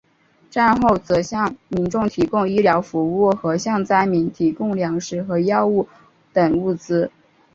[0.49, 5.87] 战后则向民众提供医疗服务和向灾民提供粮食和药物
[6.33, 7.11] 等物资。